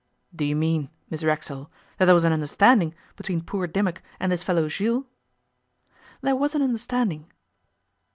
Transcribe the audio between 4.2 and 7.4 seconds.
this fellow Jules?' 'There was an understanding.